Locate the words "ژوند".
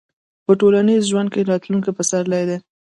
1.11-1.29